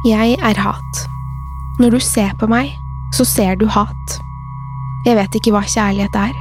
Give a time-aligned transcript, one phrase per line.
[0.00, 1.00] Jeg er hat.
[1.76, 2.70] Når du ser på meg,
[3.12, 4.14] så ser du hat.
[5.04, 6.32] Jeg vet ikke hva kjærlighet er.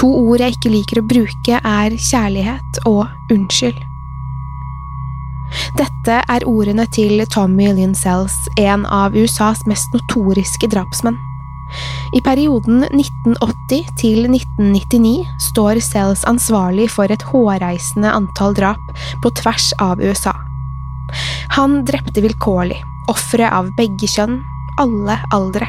[0.00, 3.78] To ord jeg ikke liker å bruke, er kjærlighet og unnskyld.
[5.78, 11.20] Dette er ordene til Tommy Lynn Sells, en av USAs mest notoriske drapsmenn.
[12.18, 19.70] I perioden 1980 til 1999 står Sells ansvarlig for et hårreisende antall drap på tvers
[19.78, 20.34] av USA.
[21.56, 22.80] Han drepte vilkårlig,
[23.12, 24.40] ofre av begge kjønn,
[24.80, 25.68] alle aldre.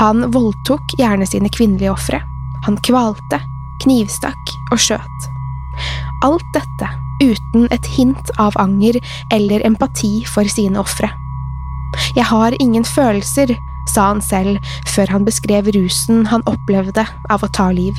[0.00, 2.22] Han voldtok gjerne sine kvinnelige ofre.
[2.66, 3.40] Han kvalte,
[3.84, 5.28] knivstakk og skjøt.
[6.24, 6.88] Alt dette
[7.20, 8.98] uten et hint av anger
[9.32, 11.10] eller empati for sine ofre.
[12.16, 13.54] Jeg har ingen følelser,
[13.88, 14.58] sa han selv
[14.88, 17.96] før han beskrev rusen han opplevde av å ta liv.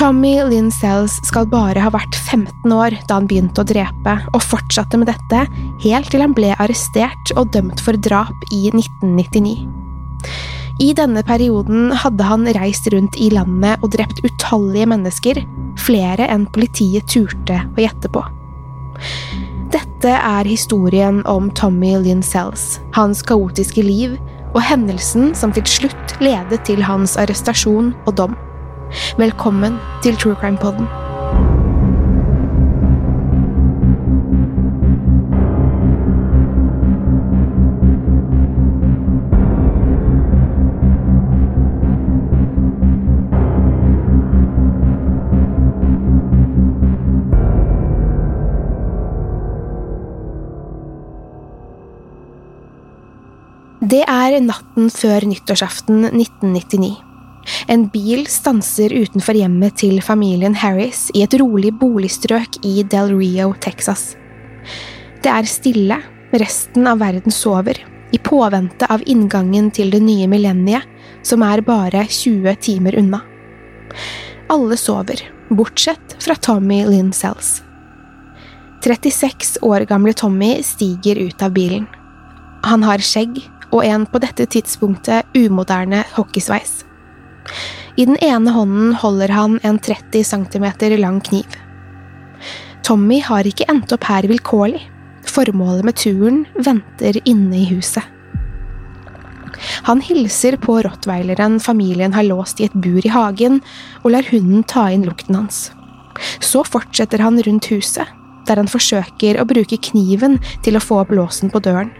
[0.00, 4.40] Tommy Lynn Sells skal bare ha vært 15 år da han begynte å drepe, og
[4.40, 5.42] fortsatte med dette
[5.84, 9.68] helt til han ble arrestert og dømt for drap i 1999.
[10.80, 15.44] I denne perioden hadde han reist rundt i landet og drept utallige mennesker,
[15.76, 18.24] flere enn politiet turte å gjette på.
[19.76, 24.16] Dette er historien om Tommy Lynn Sells, hans kaotiske liv
[24.54, 28.46] og hendelsen som til slutt ledet til hans arrestasjon og dom.
[28.90, 30.88] Velkommen til True Crime Podden.
[53.90, 57.09] Det er natten før nyttårsaften 1999.
[57.68, 63.52] En bil stanser utenfor hjemmet til familien Harris i et rolig boligstrøk i Del Rio,
[63.60, 64.14] Texas.
[65.20, 66.00] Det er stille,
[66.32, 70.86] resten av verden sover, i påvente av inngangen til det nye millenniet,
[71.22, 73.20] som er bare 20 timer unna.
[74.50, 77.60] Alle sover, bortsett fra Tommy Lynn Sells.
[78.82, 81.86] 36 år gamle Tommy stiger ut av bilen.
[82.64, 86.80] Han har skjegg og en på dette tidspunktet umoderne hockeysveis.
[87.96, 90.66] I den ene hånden holder han en 30 cm
[91.00, 91.58] lang kniv.
[92.86, 94.80] Tommy har ikke endt opp her vilkårlig.
[95.28, 98.02] Formålet med turen venter inne i huset.
[99.84, 103.60] Han hilser på rottweileren familien har låst i et bur i hagen,
[104.02, 105.68] og lar hunden ta inn lukten hans.
[106.40, 108.08] Så fortsetter han rundt huset,
[108.48, 111.92] der han forsøker å bruke kniven til å få opp låsen på døren.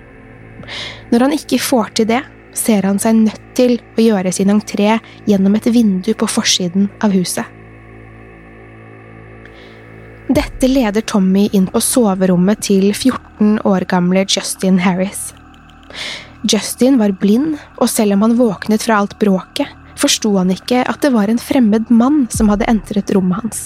[1.13, 2.23] Når han ikke får til det,
[2.57, 4.99] ser han seg nødt til å gjøre sin entré
[5.29, 7.45] gjennom et vindu på forsiden av huset.
[10.31, 15.33] Dette leder Tommy inn på soverommet til 14 år gamle Justin Harris.
[16.47, 19.67] Justin var blind, og selv om han våknet fra alt bråket,
[19.99, 23.65] forsto han ikke at det var en fremmed mann som hadde entret rommet hans.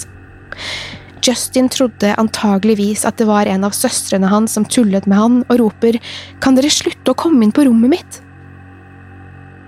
[1.24, 5.60] Justin trodde antageligvis at det var en av søstrene hans som tullet med han, og
[5.60, 6.00] roper
[6.40, 8.23] Kan dere slutte å komme inn på rommet mitt?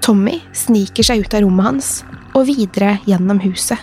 [0.07, 1.89] Tommy sniker seg ut av rommet hans
[2.37, 3.81] og videre gjennom huset.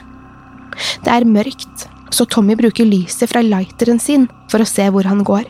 [1.04, 1.84] Det er mørkt,
[2.16, 5.50] så Tommy bruker lyset fra lighteren sin for å se hvor han går.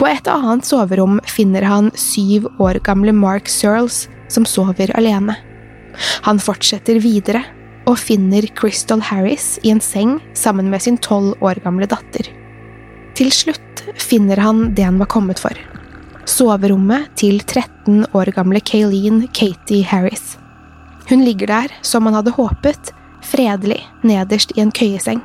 [0.00, 5.36] På et annet soverom finner han syv år gamle Mark Searles som sover alene.
[6.24, 7.42] Han fortsetter videre
[7.88, 12.24] og finner Crystal Harris i en seng sammen med sin tolv år gamle datter.
[13.18, 15.52] Til slutt finner han det han var kommet for.
[16.28, 20.36] Soverommet til 13 år gamle Kayleen Katie Harris.
[21.08, 22.90] Hun ligger der, som han hadde håpet,
[23.24, 25.22] fredelig nederst i en køyeseng.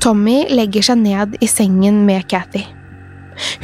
[0.00, 2.62] Tommy legger seg ned i sengen med Cathy.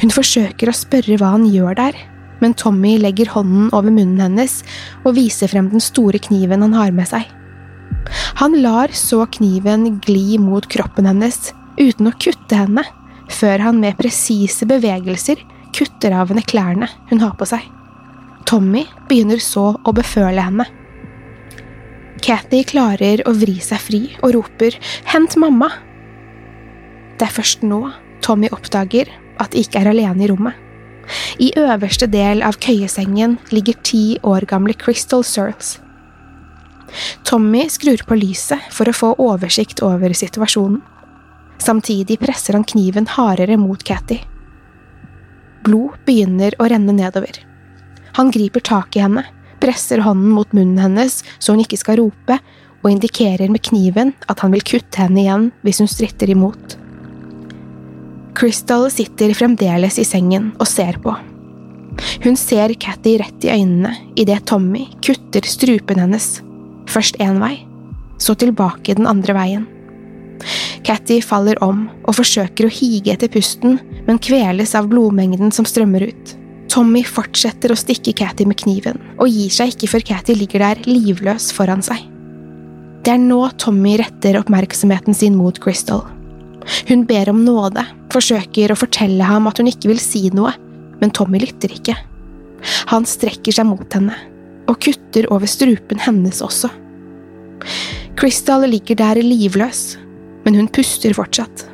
[0.03, 1.97] Hun forsøker å spørre hva han gjør der,
[2.37, 4.59] men Tommy legger hånden over munnen hennes
[5.01, 7.25] og viser frem den store kniven han har med seg.
[8.37, 11.49] Han lar så kniven gli mot kroppen hennes
[11.81, 12.85] uten å kutte henne,
[13.31, 15.41] før han med presise bevegelser
[15.75, 17.63] kutter av henne klærne hun har på seg.
[18.47, 20.65] Tommy begynner så å beføle henne.
[22.23, 24.77] Cathy klarer å vri seg fri og roper
[25.11, 25.69] Hent mamma!
[27.17, 27.81] Det er først nå
[28.25, 29.09] Tommy oppdager
[29.41, 30.55] at de ikke er alene i rommet.
[31.39, 35.77] I øverste del av køyesengen ligger ti år gamle Crystal Searles.
[37.27, 40.81] Tommy skrur på lyset for å få oversikt over situasjonen.
[41.57, 44.19] Samtidig presser han kniven hardere mot Cathy.
[45.65, 47.41] Blod begynner å renne nedover.
[48.17, 49.25] Han griper tak i henne,
[49.59, 52.39] presser hånden mot munnen hennes så hun ikke skal rope,
[52.83, 56.77] og indikerer med kniven at han vil kutte henne igjen hvis hun stritter imot.
[58.37, 61.15] Crystal sitter fremdeles i sengen og ser på.
[62.23, 66.27] Hun ser Cathy rett i øynene idet Tommy kutter strupen hennes,
[66.87, 67.55] først én vei,
[68.21, 69.65] så tilbake den andre veien.
[70.87, 76.07] Cathy faller om og forsøker å hige etter pusten, men kveles av blodmengden som strømmer
[76.09, 76.35] ut.
[76.71, 80.83] Tommy fortsetter å stikke Cathy med kniven, og gir seg ikke før Cathy ligger der
[80.87, 82.03] livløs foran seg.
[83.03, 86.03] Det er nå Tommy retter oppmerksomheten sin mot Crystal.
[86.89, 90.51] Hun ber om nåde, forsøker å fortelle ham at hun ikke vil si noe,
[90.99, 91.95] men Tommy lytter ikke.
[92.91, 94.15] Han strekker seg mot henne,
[94.67, 96.69] og kutter over strupen hennes også.
[98.19, 99.95] Crystal ligger der livløs,
[100.47, 101.65] men hun puster fortsatt.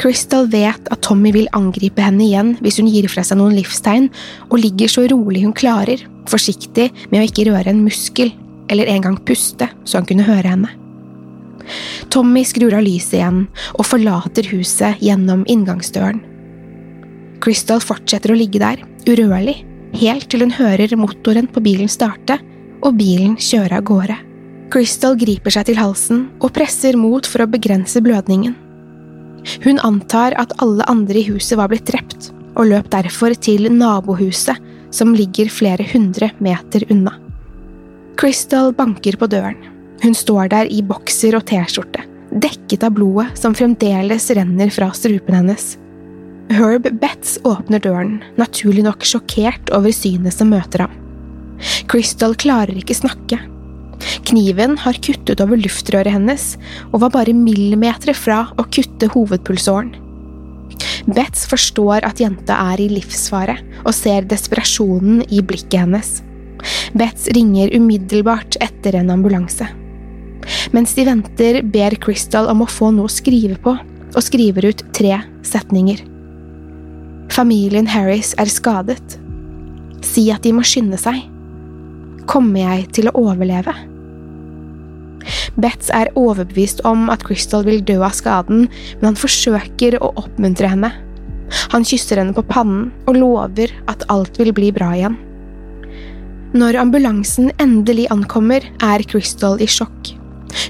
[0.00, 4.08] Crystal vet at Tommy vil angripe henne igjen hvis hun gir fra seg noen livstegn,
[4.48, 6.00] og ligger så rolig hun klarer,
[6.30, 8.32] forsiktig med å ikke røre en muskel
[8.72, 10.72] eller engang puste så han kunne høre henne.
[12.12, 13.44] Tommy skrur av lyset igjen
[13.76, 16.20] og forlater huset gjennom inngangsdøren.
[17.44, 19.60] Crystal fortsetter å ligge der, urørlig,
[20.00, 22.40] helt til hun hører motoren på bilen starte
[22.84, 24.16] og bilen kjøre av gårde.
[24.72, 28.54] Crystal griper seg til halsen og presser mot for å begrense blødningen.
[29.64, 34.56] Hun antar at alle andre i huset var blitt drept, og løp derfor til nabohuset,
[34.94, 37.16] som ligger flere hundre meter unna.
[38.16, 39.58] Crystal banker på døren.
[40.02, 45.38] Hun står der i bokser og T-skjorte, dekket av blodet som fremdeles renner fra strupen
[45.38, 45.74] hennes.
[46.52, 50.94] Herb Betts åpner døren, naturlig nok sjokkert over synet som møter ham.
[51.90, 53.38] Crystal klarer ikke snakke.
[54.24, 56.54] Kniven har kuttet over luftrøret hennes
[56.90, 59.92] og var bare millimeter fra å kutte hovedpulsåren.
[61.04, 66.14] Betz forstår at jenta er i livsfare og ser desperasjonen i blikket hennes.
[66.96, 69.68] Betz ringer umiddelbart etter en ambulanse.
[70.72, 73.76] Mens de venter, ber Crystal om å få noe å skrive på,
[74.14, 76.00] og skriver ut tre setninger.
[77.32, 79.18] Familien Harris er skadet.
[80.04, 81.24] Si at de må skynde seg.
[82.30, 83.74] Kommer jeg til å overleve?
[85.60, 88.66] Betts er overbevist om at Crystal vil dø av skaden,
[88.98, 90.92] men han forsøker å oppmuntre henne.
[91.74, 95.18] Han kysser henne på pannen og lover at alt vil bli bra igjen.
[96.54, 100.14] Når ambulansen endelig ankommer, er Crystal i sjokk.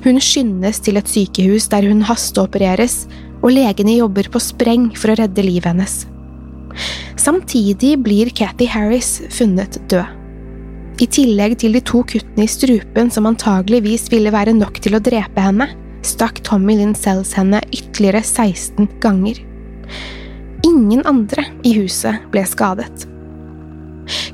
[0.05, 3.05] Hun skyndes til et sykehus der hun hasteopereres,
[3.45, 6.05] og legene jobber på spreng for å redde livet hennes.
[7.21, 10.24] Samtidig blir Cathy Harris funnet død.
[11.03, 15.03] I tillegg til de to kuttene i strupen som antageligvis ville være nok til å
[15.03, 15.67] drepe henne,
[16.07, 19.41] stakk Tommy Lynn Sells henne ytterligere 16 ganger.
[20.65, 23.09] Ingen andre i huset ble skadet.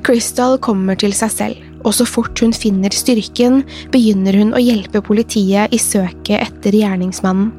[0.04, 3.62] Crystal kommer til seg selv og så fort hun finner styrken,
[3.92, 7.54] begynner hun å hjelpe politiet i søket etter gjerningsmannen.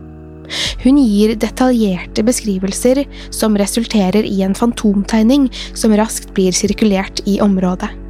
[0.82, 8.01] Hun gir detaljerte beskrivelser som resulterer i en fantomtegning som raskt blir sirkulert i området.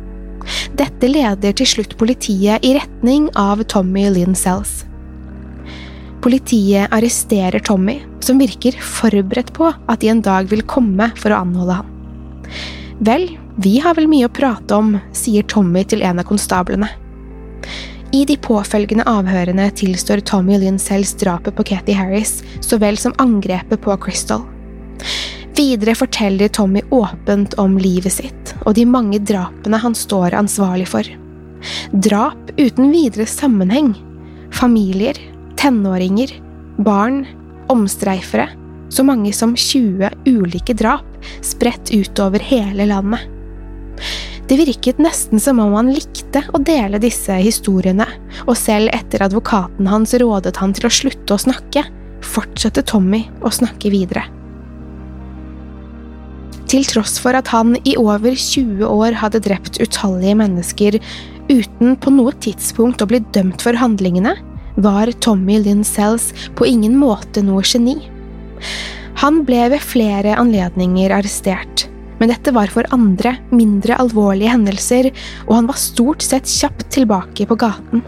[0.80, 4.82] Dette leder til slutt politiet i retning av Tommy Lynn Sells.
[6.22, 11.42] Politiet arresterer Tommy, som virker forberedt på at de en dag vil komme for å
[11.42, 11.94] anholde han.
[13.02, 13.26] Vel,
[13.58, 16.92] vi har vel mye å prate om, sier Tommy til en av konstablene.
[18.14, 23.16] I de påfølgende avhørene tilstår Tommy Lynn Sells drapet på Kathy Harris så vel som
[23.24, 24.44] angrepet på Crystal.
[25.56, 31.08] Videre forteller Tommy åpent om livet sitt og de mange drapene han står ansvarlig for.
[31.92, 33.94] Drap uten videre sammenheng.
[34.54, 35.18] Familier,
[35.60, 36.34] tenåringer,
[36.78, 37.26] barn,
[37.72, 38.50] omstreifere.
[38.92, 41.08] Så mange som 20 ulike drap
[41.46, 43.24] spredt utover hele landet.
[44.48, 48.08] Det virket nesten som om han likte å dele disse historiene,
[48.44, 51.86] og selv etter advokaten hans rådet han til å slutte å snakke,
[52.34, 54.26] fortsatte Tommy å snakke videre.
[56.72, 60.96] Til tross for at han i over 20 år hadde drept utallige mennesker
[61.52, 64.38] uten på noe tidspunkt å bli dømt for handlingene,
[64.80, 67.98] var Tommy Lynn Sells på ingen måte noe geni.
[69.20, 71.90] Han ble ved flere anledninger arrestert,
[72.22, 75.12] men dette var for andre, mindre alvorlige hendelser,
[75.50, 78.06] og han var stort sett kjapt tilbake på gaten.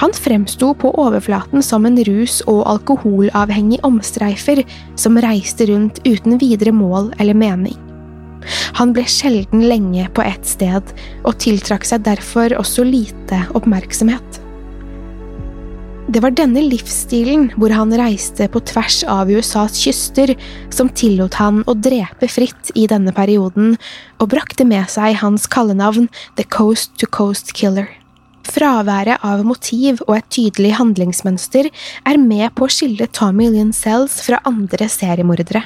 [0.00, 4.64] Han fremsto på overflaten som en rus- og alkoholavhengig omstreifer
[4.98, 7.78] som reiste rundt uten videre mål eller mening.
[8.76, 14.40] Han ble sjelden lenge på ett sted, og tiltrakk seg derfor også lite oppmerksomhet.
[16.14, 20.34] Det var denne livsstilen, hvor han reiste på tvers av USAs kyster,
[20.68, 23.78] som tillot han å drepe fritt i denne perioden,
[24.20, 27.88] og brakte med seg hans kallenavn The Coast to Coast Killer.
[28.54, 31.70] Fraværet av motiv og et tydelig handlingsmønster
[32.06, 35.64] er med på å skille Tommy Lynn Sells fra andre seriemordere.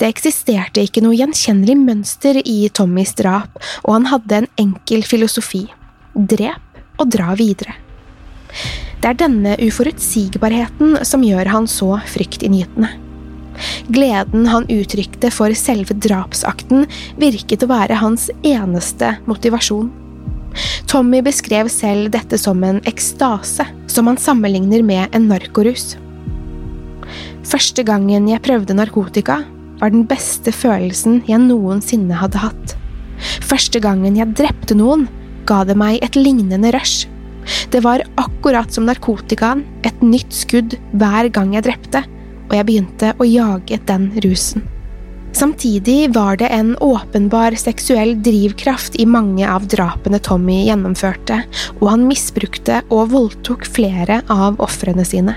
[0.00, 5.66] Det eksisterte ikke noe gjenkjennelig mønster i Tommys drap, og han hadde en enkel filosofi–
[6.32, 7.76] drep og dra videre.
[9.00, 12.90] Det er denne uforutsigbarheten som gjør han så fryktinngytende.
[13.92, 16.86] Gleden han uttrykte for selve drapsakten,
[17.20, 19.88] virket å være hans eneste motivasjon.
[20.90, 25.94] Tommy beskrev selv dette som en ekstase, som han sammenligner med en narkorus.
[27.46, 29.40] Første gangen jeg prøvde narkotika,
[29.80, 32.74] var den beste følelsen jeg noensinne hadde hatt.
[33.44, 35.06] Første gangen jeg drepte noen,
[35.48, 37.08] ga det meg et lignende rush.
[37.72, 42.04] Det var akkurat som narkotikaen, et nytt skudd hver gang jeg drepte,
[42.50, 44.66] og jeg begynte å jage den rusen.
[45.32, 51.44] Samtidig var det en åpenbar seksuell drivkraft i mange av drapene Tommy gjennomførte,
[51.78, 55.36] og han misbrukte og voldtok flere av ofrene sine.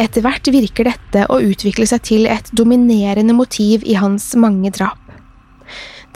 [0.00, 4.98] Etter hvert virker dette å utvikle seg til et dominerende motiv i hans mange drap.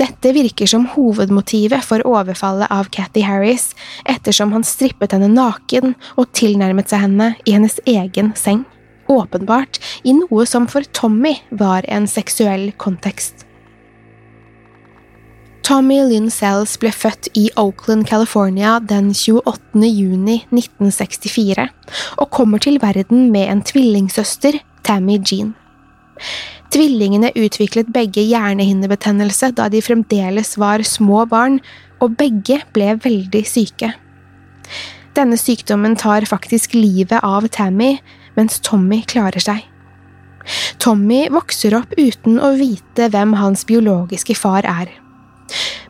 [0.01, 3.71] Dette virker som hovedmotivet for overfallet av Cathy Harris,
[4.05, 8.65] ettersom han strippet henne naken og tilnærmet seg henne i hennes egen seng
[9.13, 13.47] åpenbart i noe som for Tommy var en seksuell kontekst.
[15.67, 19.83] Tommy Lynn Sells ble født i Oakland, California den 28.
[19.83, 21.65] juni 1964
[22.23, 25.57] og kommer til verden med en tvillingsøster, Tammy Jean.
[26.71, 31.59] Tvillingene utviklet begge hjernehinnebetennelse da de fremdeles var små barn,
[31.99, 33.91] og begge ble veldig syke.
[35.17, 37.97] Denne sykdommen tar faktisk livet av Tammy,
[38.37, 39.65] mens Tommy klarer seg.
[40.83, 44.93] Tommy vokser opp uten å vite hvem hans biologiske far er.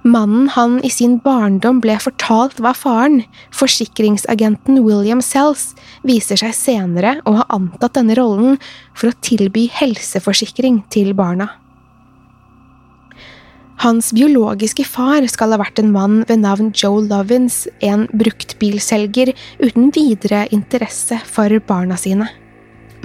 [0.07, 3.23] Mannen han i sin barndom ble fortalt var faren,
[3.57, 5.73] forsikringsagenten William Sells,
[6.07, 8.61] viser seg senere å ha antatt denne rollen
[8.95, 11.51] for å tilby helseforsikring til barna.
[13.77, 19.91] Hans biologiske far skal ha vært en mann ved navn Joe Lovins, en bruktbilselger uten
[19.93, 22.31] videre interesse for barna sine.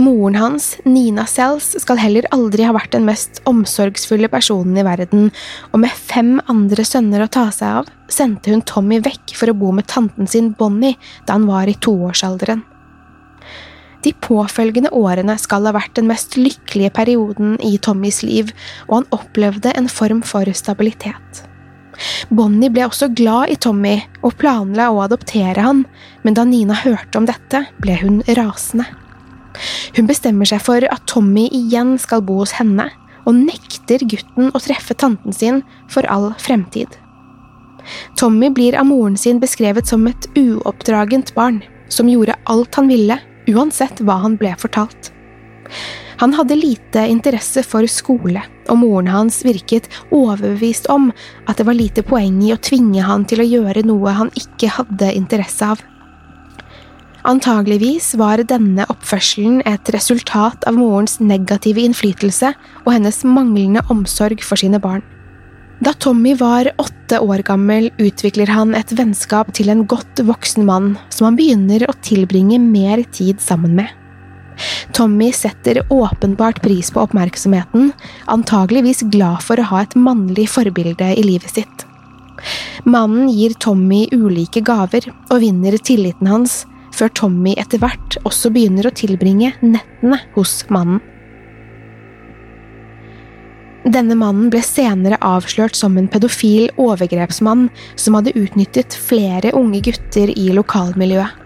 [0.01, 5.27] Moren hans, Nina Sells, skal heller aldri ha vært den mest omsorgsfulle personen i verden,
[5.75, 9.57] og med fem andre sønner å ta seg av, sendte hun Tommy vekk for å
[9.57, 10.95] bo med tanten sin Bonnie
[11.27, 12.63] da han var i toårsalderen.
[14.01, 18.49] De påfølgende årene skal ha vært den mest lykkelige perioden i Tommys liv,
[18.89, 21.43] og han opplevde en form for stabilitet.
[22.33, 25.83] Bonnie ble også glad i Tommy og planla å adoptere han,
[26.25, 28.87] men da Nina hørte om dette, ble hun rasende.
[29.97, 32.89] Hun bestemmer seg for at Tommy igjen skal bo hos henne,
[33.29, 36.89] og nekter gutten å treffe tanten sin for all fremtid.
[38.17, 41.59] Tommy blir av moren sin beskrevet som et uoppdragent barn,
[41.91, 43.17] som gjorde alt han ville
[43.49, 45.11] uansett hva han ble fortalt.
[46.21, 51.09] Han hadde lite interesse for skole, og moren hans virket overbevist om
[51.49, 54.69] at det var lite poeng i å tvinge han til å gjøre noe han ikke
[54.75, 55.81] hadde interesse av.
[57.25, 64.61] Antageligvis var denne oppførselen et resultat av morens negative innflytelse og hennes manglende omsorg for
[64.61, 65.03] sine barn.
[65.81, 70.91] Da Tommy var åtte år gammel, utvikler han et vennskap til en godt voksen mann
[71.09, 73.89] som han begynner å tilbringe mer tid sammen med.
[74.93, 77.89] Tommy setter åpenbart pris på oppmerksomheten,
[78.29, 81.87] antageligvis glad for å ha et mannlig forbilde i livet sitt.
[82.85, 88.85] Mannen gir Tommy ulike gaver og vinner tilliten hans, før Tommy etter hvert også begynner
[88.85, 91.01] å tilbringe nettene hos mannen.
[93.81, 100.29] Denne mannen ble senere avslørt som en pedofil overgrepsmann som hadde utnyttet flere unge gutter
[100.37, 101.37] i lokalmiljøet.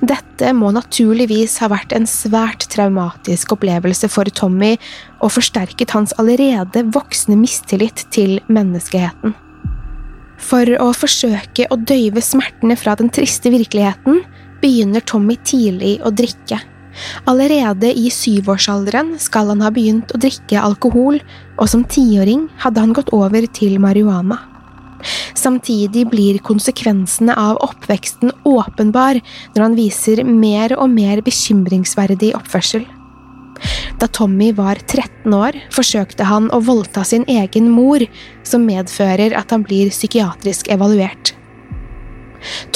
[0.00, 4.76] Dette må naturligvis ha vært en svært traumatisk opplevelse for Tommy,
[5.20, 9.34] og forsterket hans allerede voksne mistillit til menneskeheten.
[10.40, 14.22] For å forsøke å døyve smertene fra den triste virkeligheten,
[14.62, 16.60] begynner Tommy tidlig å drikke.
[17.28, 21.20] Allerede i syvårsalderen skal han ha begynt å drikke alkohol,
[21.56, 24.40] og som tiåring hadde han gått over til marihuana.
[25.36, 29.20] Samtidig blir konsekvensene av oppveksten åpenbar
[29.54, 32.86] når han viser mer og mer bekymringsverdig oppførsel.
[34.00, 38.04] Da Tommy var 13 år, forsøkte han å voldta sin egen mor,
[38.44, 41.35] som medfører at han blir psykiatrisk evaluert.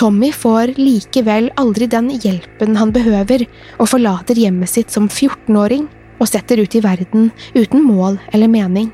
[0.00, 3.46] Tommy får likevel aldri den hjelpen han behøver,
[3.78, 5.88] og forlater hjemmet sitt som 14-åring
[6.20, 8.90] og setter ut i verden uten mål eller mening.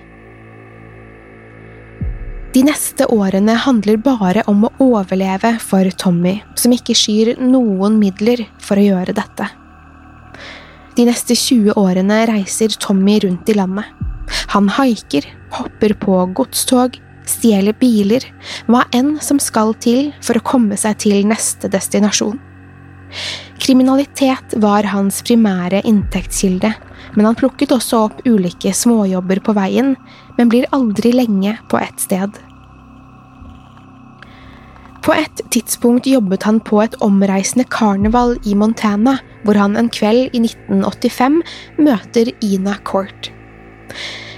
[2.57, 8.47] De neste årene handler bare om å overleve for Tommy, som ikke skyr noen midler
[8.63, 9.51] for å gjøre dette.
[10.97, 13.91] De neste 20 årene reiser Tommy rundt i landet.
[14.55, 16.97] Han haiker, hopper på godstog,
[17.31, 18.25] stjeler biler,
[18.71, 22.39] hva enn som skal til for å komme seg til neste destinasjon.
[23.63, 26.73] Kriminalitet var hans primære inntektskilde,
[27.17, 29.95] men han plukket også opp ulike småjobber på veien,
[30.37, 32.37] men blir aldri lenge på ett sted.
[35.07, 40.35] På et tidspunkt jobbet han på et omreisende karneval i Montana, hvor han en kveld
[40.35, 41.39] i 1985
[41.79, 43.31] møter Ina Court.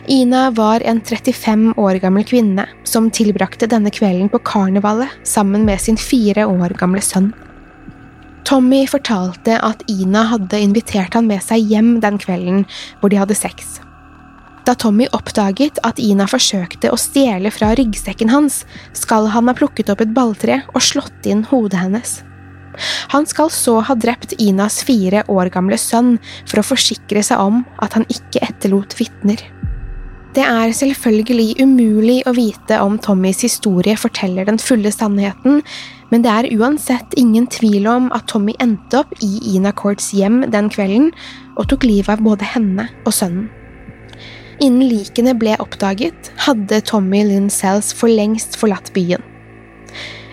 [0.09, 5.83] Ina var en 35 år gammel kvinne som tilbrakte denne kvelden på karnevalet sammen med
[5.85, 7.27] sin fire år gamle sønn.
[8.49, 12.65] Tommy fortalte at Ina hadde invitert han med seg hjem den kvelden
[13.03, 13.83] hvor de hadde sex.
[14.65, 18.63] Da Tommy oppdaget at Ina forsøkte å stjele fra ryggsekken hans,
[18.97, 22.17] skal han ha plukket opp et balltre og slått inn hodet hennes.
[23.13, 26.17] Han skal så ha drept Inas fire år gamle sønn
[26.49, 29.43] for å forsikre seg om at han ikke etterlot vitner.
[30.37, 35.63] Det er selvfølgelig umulig å vite om Tommys historie forteller den fulle sannheten,
[36.13, 40.43] men det er uansett ingen tvil om at Tommy endte opp i Ina Courts hjem
[40.53, 41.09] den kvelden
[41.57, 43.49] og tok livet av både henne og sønnen.
[44.61, 49.23] Innen likene ble oppdaget, hadde Tommy Lynn Sells for lengst forlatt byen.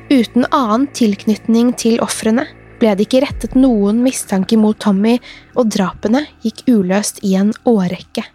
[0.10, 2.48] Uten annen tilknytning til ofrene
[2.82, 5.20] ble det ikke rettet noen mistanke mot Tommy,
[5.56, 8.26] og drapene gikk uløst i en årrekke.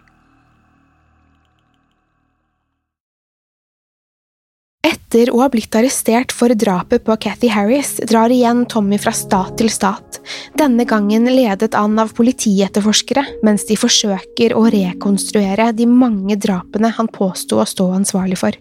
[4.81, 9.53] Etter å ha blitt arrestert for drapet på Cathy Harris, drar igjen Tommy fra stat
[9.59, 10.17] til stat,
[10.57, 17.11] denne gangen ledet an av politietterforskere, mens de forsøker å rekonstruere de mange drapene han
[17.13, 18.57] påsto å stå ansvarlig for.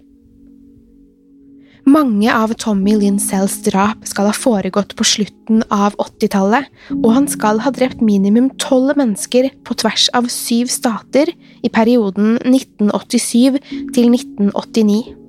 [1.89, 7.63] Mange av Tommy Lincells drap skal ha foregått på slutten av 80-tallet, og han skal
[7.65, 13.57] ha drept minimum tolv mennesker på tvers av syv stater i perioden 1987
[13.97, 15.20] til 1989.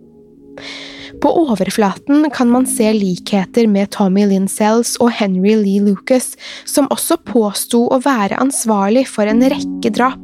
[1.21, 6.33] På overflaten kan man se likheter med Tommy Lynn Sells og Henry Lee Lucas,
[6.65, 10.21] som også påsto å være ansvarlig for en rekke drap,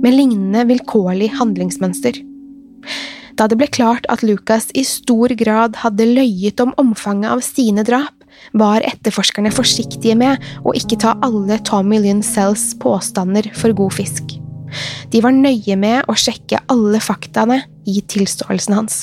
[0.00, 2.22] med lignende vilkårlig handlingsmønster.
[3.36, 7.84] Da det ble klart at Lucas i stor grad hadde løyet om omfanget av sine
[7.86, 8.16] drap,
[8.56, 14.36] var etterforskerne forsiktige med å ikke ta alle Tommy Lynn Sells påstander for god fisk.
[15.12, 19.02] De var nøye med å sjekke alle faktaene i tilståelsen hans.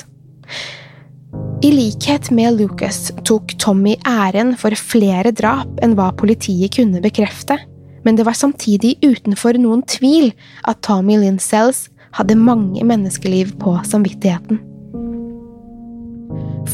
[1.66, 7.58] I likhet med Lucas tok Tommy æren for flere drap enn hva politiet kunne bekrefte,
[8.06, 10.32] men det var samtidig utenfor noen tvil
[10.70, 14.62] at Tommy Lynn Sells hadde mange menneskeliv på samvittigheten.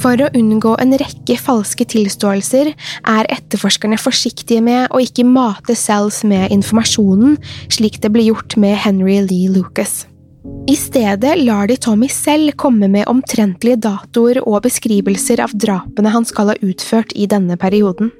[0.03, 6.23] For å unngå en rekke falske tilståelser er etterforskerne forsiktige med å ikke mate Sells
[6.27, 7.37] med informasjonen,
[7.71, 10.03] slik det ble gjort med Henry Lee Lucas.
[10.43, 16.27] I stedet lar de Tommy selv komme med omtrentlige datoer og beskrivelser av drapene han
[16.27, 18.11] skal ha utført i denne perioden.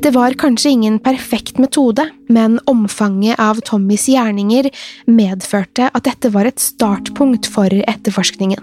[0.00, 4.70] Det var kanskje ingen perfekt metode, men omfanget av Tommys gjerninger
[5.08, 8.60] medførte at dette var et startpunkt for etterforskningen.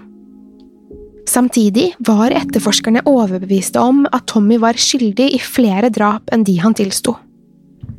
[1.28, 6.74] Samtidig var etterforskerne overbeviste om at Tommy var skyldig i flere drap enn de han
[6.78, 7.18] tilsto.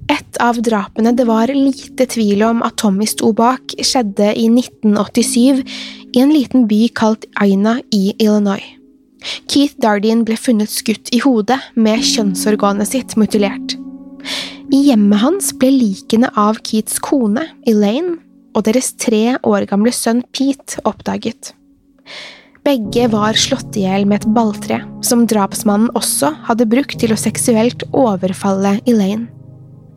[0.10, 5.62] Et av drapene det var lite tvil om at Tommy sto bak, skjedde i 1987
[6.15, 8.65] i en liten by kalt Aina i Illinois.
[9.52, 13.76] Keith Dardien ble funnet skutt i hodet med kjønnsorganet sitt mutilert.
[14.74, 18.17] I hjemmet hans ble likene av Keiths kone, Elaine,
[18.58, 21.54] og deres tre år gamle sønn Pete oppdaget.
[22.65, 27.19] Begge var slått i hjel med et balltre, som drapsmannen også hadde brukt til å
[27.19, 29.30] seksuelt overfalle Elaine.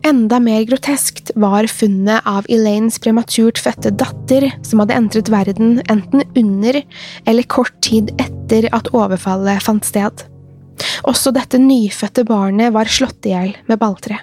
[0.03, 6.25] Enda mer groteskt var funnet av Elaines prematurt fødte datter, som hadde entret verden enten
[6.35, 6.81] under
[7.23, 10.25] eller kort tid etter at overfallet fant sted.
[11.07, 14.19] Også dette nyfødte barnet var slått i hjel med balltre.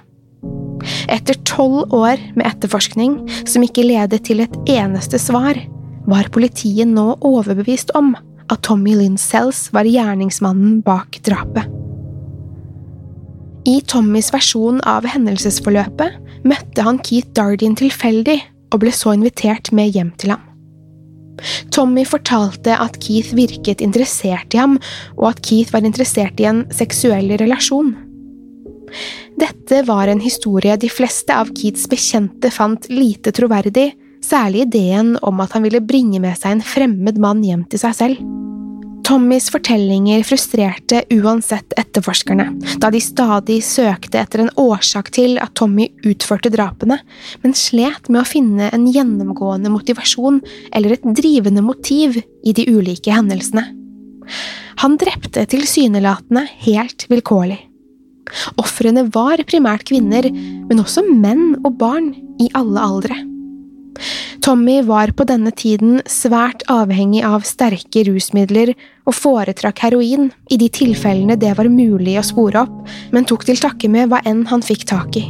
[1.09, 3.17] Etter tolv år med etterforskning,
[3.49, 5.57] som ikke ledet til et eneste svar,
[6.05, 8.13] var politiet nå overbevist om
[8.53, 11.80] at Tommy Lynn Sells var gjerningsmannen bak drapet.
[13.69, 18.39] I Tommys versjon av hendelsesforløpet møtte han Keith Dardin tilfeldig
[18.73, 20.47] og ble så invitert med hjem til ham.
[21.73, 24.77] Tommy fortalte at Keith virket interessert i ham,
[25.17, 27.95] og at Keith var interessert i en seksuell relasjon.
[29.41, 33.93] Dette var en historie de fleste av Keiths bekjente fant lite troverdig,
[34.25, 37.97] særlig ideen om at han ville bringe med seg en fremmed mann hjem til seg
[37.97, 38.21] selv.
[39.11, 42.45] Tommys fortellinger frustrerte uansett etterforskerne,
[42.79, 47.01] da de stadig søkte etter en årsak til at Tommy utførte drapene,
[47.43, 50.39] men slet med å finne en gjennomgående motivasjon
[50.71, 53.65] eller et drivende motiv i de ulike hendelsene.
[54.85, 57.59] Han drepte tilsynelatende helt vilkårlig.
[58.63, 63.19] Ofrene var primært kvinner, men også menn og barn i alle aldre.
[64.41, 68.73] Tommy var på denne tiden svært avhengig av sterke rusmidler
[69.05, 72.81] og foretrakk heroin i de tilfellene det var mulig å spore opp,
[73.13, 75.29] men tok til takke med hva enn han fikk tak i.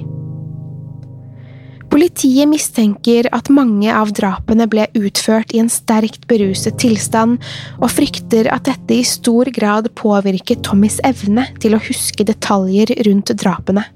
[1.90, 7.40] Politiet mistenker at mange av drapene ble utført i en sterkt beruset tilstand,
[7.82, 13.34] og frykter at dette i stor grad påvirket Tommys evne til å huske detaljer rundt
[13.42, 13.88] drapene.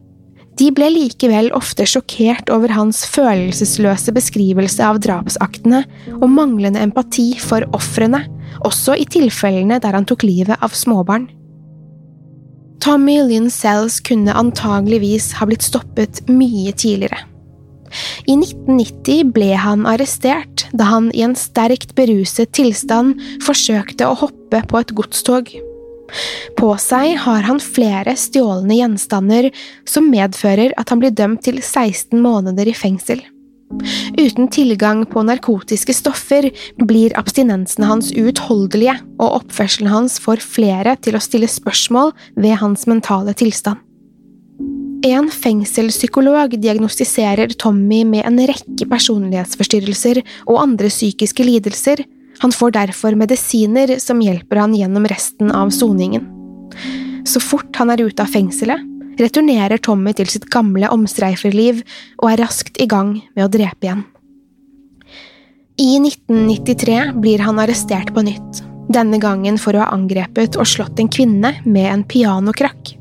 [0.55, 5.83] De ble likevel ofte sjokkert over hans følelsesløse beskrivelse av drapsaktene
[6.21, 8.23] og manglende empati for ofrene,
[8.63, 11.27] også i tilfellene der han tok livet av småbarn.
[12.85, 17.25] Tommy Lynn Sells kunne antageligvis ha blitt stoppet mye tidligere.
[18.27, 24.63] I 1990 ble han arrestert da han i en sterkt beruset tilstand forsøkte å hoppe
[24.71, 25.51] på et godstog.
[26.59, 29.51] På seg har han flere stjålne gjenstander
[29.89, 33.23] som medfører at han blir dømt til 16 måneder i fengsel.
[34.19, 36.51] Uten tilgang på narkotiske stoffer
[36.87, 42.87] blir abstinensene hans uutholdelige, og oppførselen hans får flere til å stille spørsmål ved hans
[42.91, 43.81] mentale tilstand.
[45.05, 52.01] En fengselspsykolog diagnostiserer Tommy med en rekke personlighetsforstyrrelser og andre psykiske lidelser,
[52.43, 56.27] han får derfor medisiner som hjelper han gjennom resten av soningen.
[57.27, 58.83] Så fort han er ute av fengselet,
[59.21, 61.85] returnerer Tommy til sitt gamle omstreiferliv
[62.19, 64.05] og er raskt i gang med å drepe igjen.
[65.81, 68.63] I 1993 blir han arrestert på nytt,
[68.95, 72.95] denne gangen for å ha angrepet og slått en kvinne med en pianokrakk.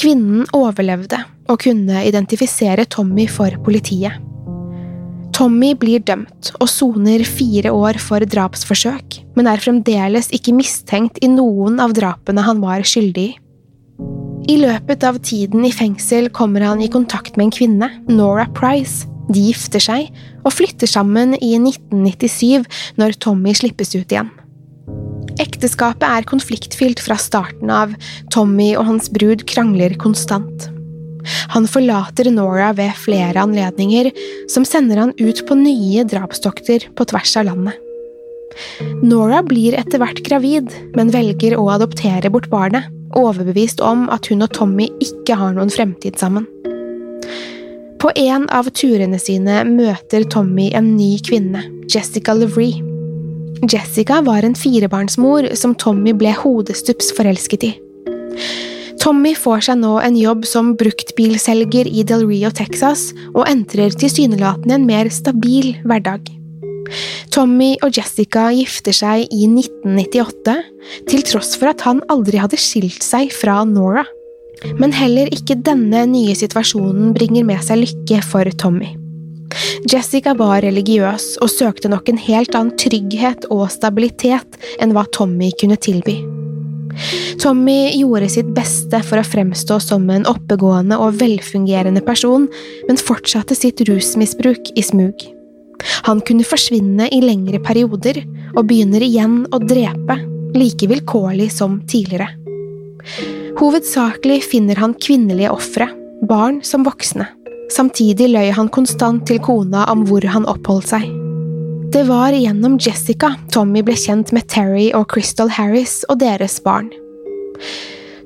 [0.00, 4.16] Kvinnen overlevde og kunne identifisere Tommy for politiet.
[5.40, 11.30] Tommy blir dømt og soner fire år for drapsforsøk, men er fremdeles ikke mistenkt i
[11.32, 13.38] noen av drapene han var skyldig i.
[14.52, 19.06] I løpet av tiden i fengsel kommer han i kontakt med en kvinne, Nora Price.
[19.32, 20.10] De gifter seg
[20.42, 22.66] og flytter sammen i 1997,
[23.00, 24.28] når Tommy slippes ut igjen.
[25.40, 27.96] Ekteskapet er konfliktfylt fra starten av,
[28.34, 30.68] Tommy og hans brud krangler konstant.
[31.54, 34.10] Han forlater Nora ved flere anledninger,
[34.50, 37.78] som sender han ut på nye drapstokter på tvers av landet.
[39.02, 44.44] Nora blir etter hvert gravid, men velger å adoptere bort barnet, overbevist om at hun
[44.44, 46.46] og Tommy ikke har noen fremtid sammen.
[48.00, 52.80] På en av turene sine møter Tommy en ny kvinne, Jessica Levree.
[53.68, 57.72] Jessica var en firebarnsmor som Tommy ble hodestups forelsket i.
[59.00, 64.76] Tommy får seg nå en jobb som bruktbilselger i Del Rio, Texas, og entrer tilsynelatende
[64.76, 66.28] en mer stabil hverdag.
[67.32, 70.56] Tommy og Jessica gifter seg i 1998,
[71.08, 74.04] til tross for at han aldri hadde skilt seg fra Nora.
[74.76, 78.90] Men heller ikke denne nye situasjonen bringer med seg lykke for Tommy.
[79.88, 85.48] Jessica var religiøs og søkte nok en helt annen trygghet og stabilitet enn hva Tommy
[85.56, 86.18] kunne tilby.
[87.40, 92.48] Tommy gjorde sitt beste for å fremstå som en oppegående og velfungerende person,
[92.88, 95.26] men fortsatte sitt rusmisbruk i smug.
[96.08, 98.22] Han kunne forsvinne i lengre perioder,
[98.56, 100.18] og begynner igjen å drepe,
[100.56, 102.28] like vilkårlig som tidligere.
[103.60, 105.88] Hovedsakelig finner han kvinnelige ofre,
[106.28, 107.28] barn som voksne.
[107.70, 111.06] Samtidig løy han konstant til kona om hvor han oppholdt seg.
[111.90, 116.86] Det var gjennom Jessica Tommy ble kjent med Terry og Crystal Harris og deres barn.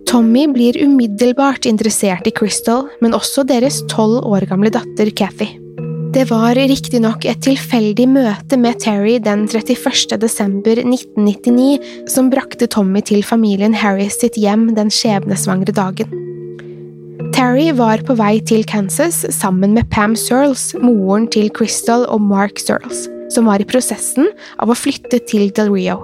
[0.04, 5.48] Tommy blir umiddelbart interessert i Crystal, men også deres tolv år gamle datter Cathy.
[6.12, 10.20] Det var riktignok et tilfeldig møte med Terry den 31.
[10.20, 16.12] desember 1999 som brakte Tommy til familien Harris sitt hjem den skjebnesvangre dagen.
[17.34, 22.60] Terry var på vei til Kansas sammen med Pam Searles, moren til Crystal og Mark
[22.62, 24.28] Searles, som var i prosessen
[24.60, 26.02] av å flytte til Del Rio.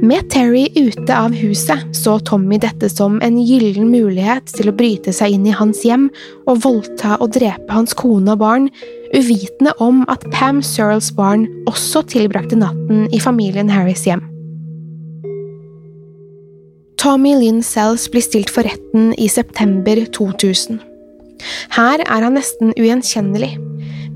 [0.00, 5.12] Med Terry ute av huset så Tommy dette som en gyllen mulighet til å bryte
[5.12, 6.06] seg inn i hans hjem
[6.48, 8.70] og voldta og drepe hans kone og barn,
[9.12, 14.24] uvitende om at Pam Searles barn også tilbrakte natten i familien Harrys hjem.
[17.00, 20.80] Tommy Lynn Sells blir stilt for retten i september 2000.
[21.76, 23.54] Her er han nesten ugjenkjennelig.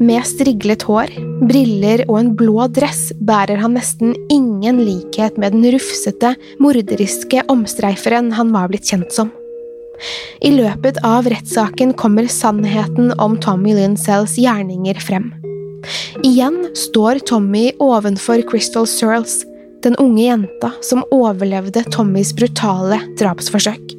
[0.03, 1.13] Med striglet hår,
[1.47, 8.33] briller og en blå dress bærer han nesten ingen likhet med den rufsete, morderiske omstreiferen
[8.35, 9.31] han var blitt kjent som.
[10.43, 15.31] I løpet av rettssaken kommer sannheten om Tommy Lynn Sells gjerninger frem.
[16.27, 19.45] Igjen står Tommy ovenfor Crystal Searles,
[19.87, 23.95] den unge jenta som overlevde Tommys brutale drapsforsøk.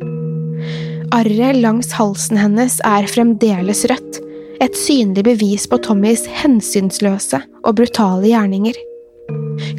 [1.16, 4.20] Arret langs halsen hennes er fremdeles rødt,
[4.64, 8.78] et synlig bevis på Tommys hensynsløse og brutale gjerninger.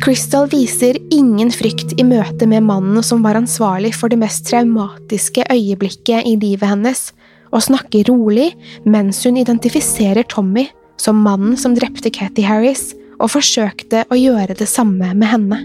[0.02, 5.46] Crystal viser ingen frykt i møte med mannen som var ansvarlig for det mest traumatiske
[5.52, 7.10] øyeblikket i livet hennes,
[7.54, 8.50] og snakker rolig
[8.84, 10.66] mens hun identifiserer Tommy
[11.00, 15.60] som mannen som drepte Cathy Harris, og forsøkte å gjøre det samme med henne.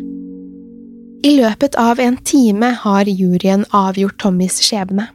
[1.27, 5.09] I løpet av en time har juryen avgjort Tommys skjebne.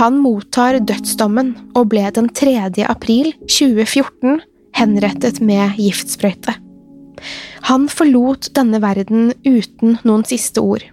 [0.00, 2.56] Han mottar dødsdommen og ble den 3.
[2.90, 4.42] april 2014
[4.74, 6.56] henrettet med giftsprøyte.
[7.70, 10.84] Han forlot denne verden uten noen siste ord.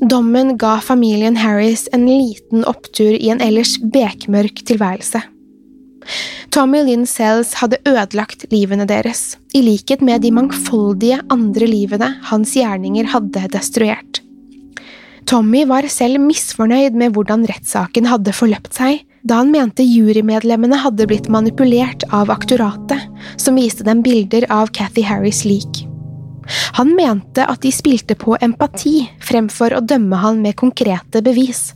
[0.00, 5.20] Dommen ga familien Harris en liten opptur i en ellers bekmørk tilværelse.
[6.50, 12.56] Tommy Lynn Sells hadde ødelagt livene deres, i likhet med de mangfoldige andre livene hans
[12.56, 14.22] gjerninger hadde destruert.
[15.30, 21.06] Tommy var selv misfornøyd med hvordan rettssaken hadde forløpt seg, da han mente jurymedlemmene hadde
[21.06, 23.04] blitt manipulert av aktoratet,
[23.38, 25.84] som viste dem bilder av Cathy Harris' lik.
[26.80, 31.68] Han mente at de spilte på empati fremfor å dømme han med konkrete bevis.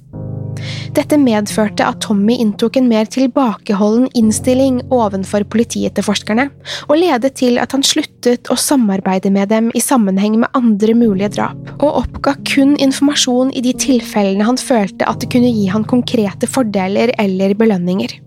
[0.95, 6.49] Dette medførte at Tommy inntok en mer tilbakeholden innstilling ovenfor politietterforskerne,
[6.89, 11.33] og ledet til at han sluttet å samarbeide med dem i sammenheng med andre mulige
[11.37, 15.87] drap, og oppga kun informasjon i de tilfellene han følte at det kunne gi han
[15.89, 18.21] konkrete fordeler eller belønninger.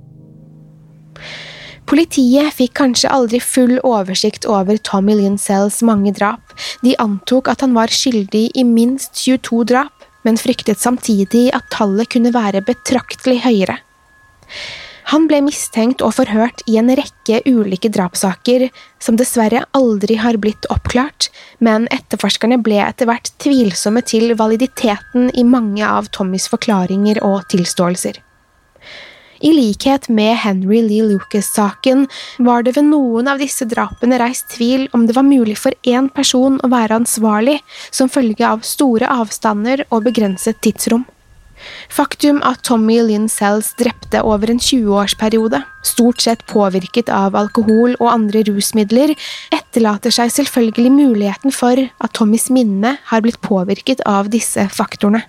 [1.88, 6.52] Politiet fikk kanskje aldri full oversikt over Tommy Linsells mange drap,
[6.84, 12.10] de antok at han var skyldig i minst 22 drap, men fryktet samtidig at tallet
[12.14, 13.80] kunne være betraktelig høyere.
[15.08, 18.68] Han ble mistenkt og forhørt i en rekke ulike drapssaker,
[19.00, 21.30] som dessverre aldri har blitt oppklart,
[21.64, 28.20] men etterforskerne ble etter hvert tvilsomme til validiteten i mange av Tommys forklaringer og tilståelser.
[29.40, 32.08] I likhet med Henry Lee Lucas-saken
[32.42, 36.08] var det ved noen av disse drapene reist tvil om det var mulig for én
[36.14, 37.60] person å være ansvarlig
[37.92, 41.06] som følge av store avstander og begrenset tidsrom.
[41.90, 48.12] Faktum at Tommy Lynn Sells drepte over en 20-årsperiode, stort sett påvirket av alkohol og
[48.12, 49.16] andre rusmidler,
[49.54, 55.26] etterlater seg selvfølgelig muligheten for at Tommys minne har blitt påvirket av disse faktorene.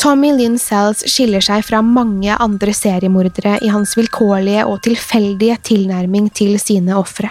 [0.00, 6.30] Tommy Lynn Sells skiller seg fra mange andre seriemordere i hans vilkårlige og tilfeldige tilnærming
[6.32, 7.28] til sine ofre.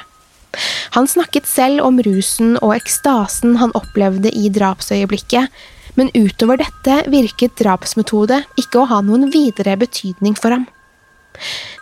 [0.94, 5.50] Han snakket selv om rusen og ekstasen han opplevde i drapsøyeblikket,
[5.98, 10.70] men utover dette virket drapsmetode ikke å ha noen videre betydning for ham.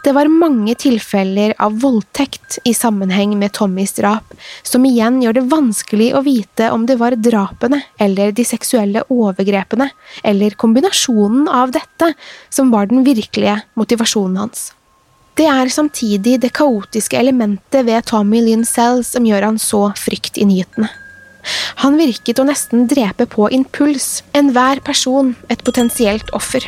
[0.03, 5.45] Det var mange tilfeller av voldtekt i sammenheng med Tommys drap, som igjen gjør det
[5.51, 9.89] vanskelig å vite om det var drapene eller de seksuelle overgrepene,
[10.23, 12.13] eller kombinasjonen av dette,
[12.49, 14.71] som var den virkelige motivasjonen hans.
[15.37, 20.39] Det er samtidig det kaotiske elementet ved Tommy Lynn Sells som gjør han så frykt
[20.41, 20.89] i nyhetene.
[21.83, 26.65] Han virket å nesten drepe på impuls, enhver person et potensielt offer.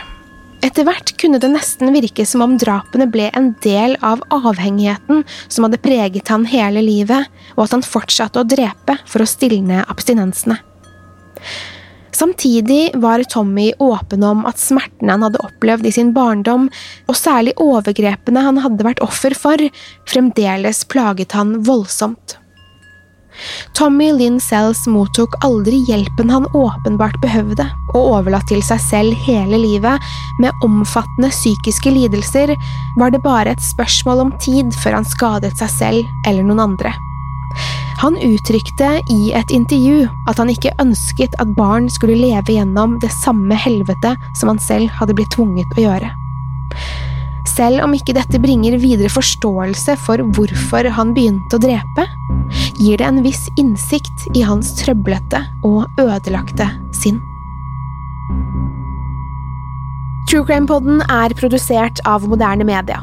[0.60, 5.66] Etter hvert kunne det nesten virke som om drapene ble en del av avhengigheten som
[5.66, 10.60] hadde preget han hele livet, og at han fortsatte å drepe for å stilne abstinensene.
[12.20, 16.68] Samtidig var Tommy åpen om at smertene han hadde opplevd i sin barndom,
[17.08, 19.64] og særlig overgrepene han hadde vært offer for,
[20.10, 22.36] fremdeles plaget han voldsomt.
[23.78, 29.60] Tommy Lynn Sells mottok aldri hjelpen han åpenbart behøvde, og overlatt til seg selv hele
[29.62, 32.56] livet, med omfattende psykiske lidelser,
[33.00, 36.94] var det bare et spørsmål om tid før han skadet seg selv eller noen andre.
[38.00, 43.12] Han uttrykte i et intervju at han ikke ønsket at barn skulle leve gjennom det
[43.12, 46.14] samme helvete som han selv hadde blitt tvunget å gjøre.
[47.50, 52.06] Selv om ikke dette bringer videre forståelse for hvorfor han begynte å drepe,
[52.80, 57.20] gir det en viss innsikt i hans trøblete og ødelagte sinn.
[60.30, 63.00] True Crime-podden er produsert av moderne media.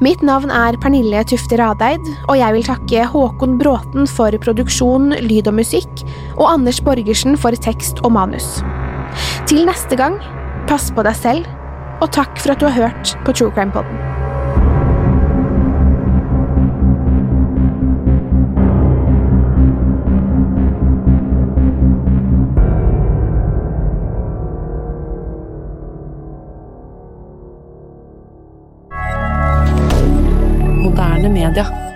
[0.00, 5.50] Mitt navn er Pernille Tufte Radeid, og jeg vil takke Håkon Bråten for produksjon, lyd
[5.50, 6.00] og musikk,
[6.38, 8.48] og Anders Borgersen for tekst og manus.
[9.48, 10.16] Til neste gang,
[10.68, 11.50] pass på deg selv,
[12.00, 14.16] og takk for at du har hørt på True Crime Podden.
[31.56, 31.95] moderne.